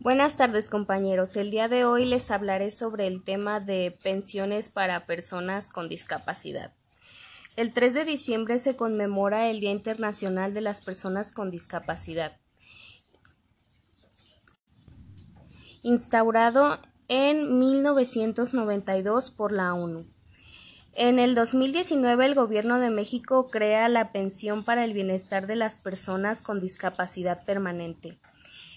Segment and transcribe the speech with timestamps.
[0.00, 1.36] Buenas tardes compañeros.
[1.36, 6.72] El día de hoy les hablaré sobre el tema de pensiones para personas con discapacidad.
[7.56, 12.36] El 3 de diciembre se conmemora el Día Internacional de las Personas con Discapacidad.
[15.82, 16.78] Instaurado
[17.08, 20.06] en 1992 por la ONU.
[20.92, 25.76] En el 2019 el Gobierno de México crea la pensión para el bienestar de las
[25.76, 28.20] personas con discapacidad permanente.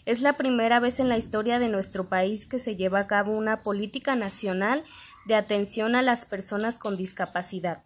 [0.06, 3.34] Es la primera vez en la historia de nuestro país que se lleva a cabo
[3.34, 4.84] una política nacional
[5.26, 7.84] de atención a las personas con discapacidad,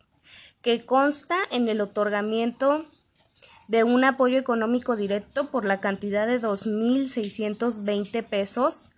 [0.61, 2.85] que consta en el otorgamiento
[3.67, 8.91] de un apoyo económico directo por la cantidad de 2.620 pesos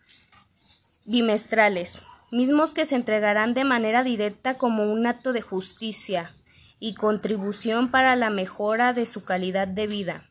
[1.05, 6.31] bimestrales, mismos que se entregarán de manera directa como un acto de justicia
[6.79, 10.26] y contribución para la mejora de su calidad de vida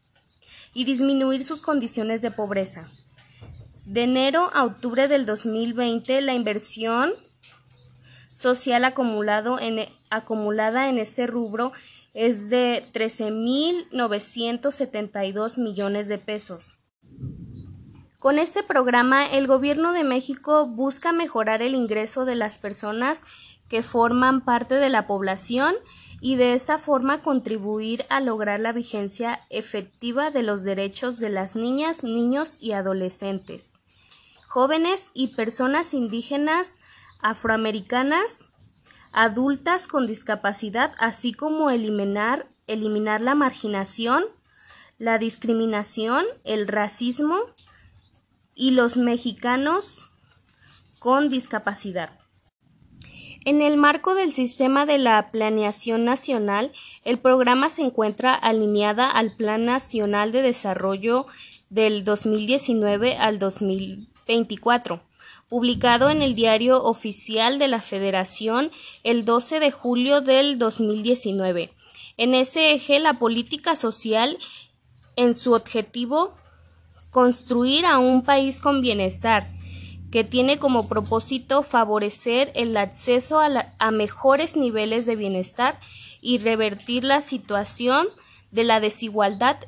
[0.76, 2.90] y disminuir sus condiciones de pobreza.
[3.86, 7.14] De enero a octubre del 2020, la inversión
[8.28, 11.72] social acumulado en, acumulada en este rubro
[12.12, 16.76] es de 13.972 millones de pesos.
[18.18, 23.22] Con este programa, el Gobierno de México busca mejorar el ingreso de las personas
[23.70, 25.74] que forman parte de la población
[26.20, 31.56] y de esta forma contribuir a lograr la vigencia efectiva de los derechos de las
[31.56, 33.72] niñas, niños y adolescentes,
[34.48, 36.80] jóvenes y personas indígenas,
[37.20, 38.46] afroamericanas,
[39.12, 44.24] adultas con discapacidad, así como eliminar, eliminar la marginación,
[44.98, 47.38] la discriminación, el racismo
[48.54, 50.10] y los mexicanos
[50.98, 52.25] con discapacidad.
[53.46, 56.72] En el marco del sistema de la planeación nacional,
[57.04, 61.28] el programa se encuentra alineada al Plan Nacional de Desarrollo
[61.70, 65.00] del 2019 al 2024,
[65.48, 68.72] publicado en el Diario Oficial de la Federación
[69.04, 71.70] el 12 de julio del 2019.
[72.16, 74.38] En ese eje, la política social,
[75.14, 76.34] en su objetivo,
[77.12, 79.55] construir a un país con bienestar,
[80.10, 85.78] que tiene como propósito favorecer el acceso a, mejores niveles de bienestar
[86.20, 88.06] y revertir la situación
[88.50, 89.58] de la desigualdad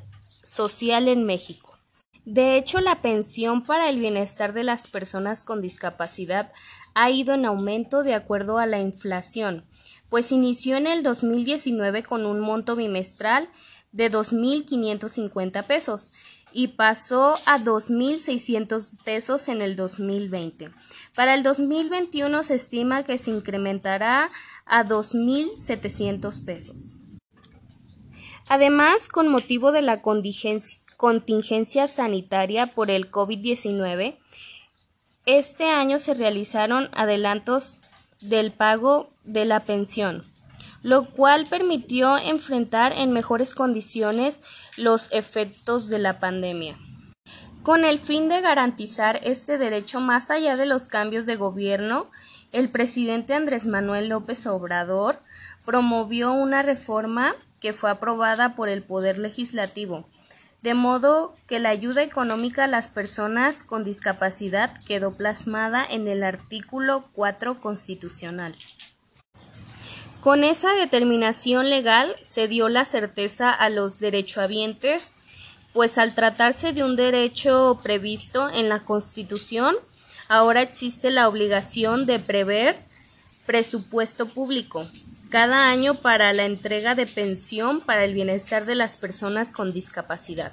[0.43, 1.77] social en México.
[2.25, 6.51] De hecho, la pensión para el bienestar de las personas con discapacidad
[6.93, 9.63] ha ido en aumento de acuerdo a la inflación,
[10.09, 13.49] pues inició en el 2019 con un monto bimestral
[13.91, 16.13] de 2.550 pesos
[16.51, 20.71] y pasó a 2.600 pesos en el 2020.
[21.15, 24.31] Para el 2021 se estima que se incrementará
[24.65, 26.95] a 2.700 pesos.
[28.47, 34.17] Además, con motivo de la contingencia sanitaria por el COVID-19,
[35.25, 37.77] este año se realizaron adelantos
[38.21, 40.25] del pago de la pensión
[40.81, 44.41] lo cual permitió enfrentar en mejores condiciones
[44.77, 46.77] los efectos de la pandemia.
[47.63, 52.09] Con el fin de garantizar este derecho más allá de los cambios de gobierno,
[52.51, 55.19] el presidente Andrés Manuel López Obrador
[55.65, 60.07] promovió una reforma que fue aprobada por el Poder Legislativo,
[60.61, 66.23] de modo que la ayuda económica a las personas con discapacidad quedó plasmada en el
[66.23, 68.55] artículo 4 constitucional.
[70.21, 75.15] Con esa determinación legal se dio la certeza a los derechohabientes,
[75.71, 79.75] pues al tratarse de un derecho previsto en la Constitución,
[80.27, 82.77] ahora existe la obligación de prever
[83.45, 84.85] presupuesto público
[85.29, 90.51] cada año para la entrega de pensión para el bienestar de las personas con discapacidad.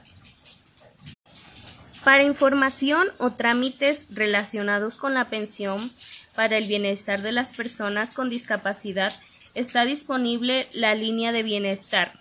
[2.05, 5.91] Para información o trámites relacionados con la pensión
[6.37, 9.13] para el bienestar de las personas con discapacidad,
[9.57, 12.13] está disponible la línea de bienestar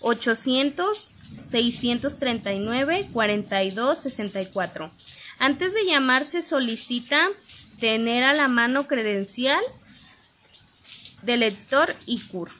[0.00, 4.90] 800 639 42 64.
[5.38, 7.28] Antes de llamarse solicita
[7.78, 9.62] tener a la mano credencial
[11.22, 12.50] de lector y CUR.